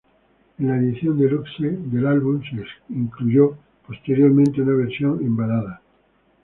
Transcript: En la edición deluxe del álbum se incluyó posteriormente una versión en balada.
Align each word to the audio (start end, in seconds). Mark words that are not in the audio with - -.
En 0.57 0.67
la 0.67 0.77
edición 0.77 1.19
deluxe 1.19 1.61
del 1.63 2.07
álbum 2.07 2.41
se 2.41 2.55
incluyó 2.91 3.55
posteriormente 3.85 4.59
una 4.63 4.73
versión 4.73 5.19
en 5.21 5.35
balada. 5.37 5.79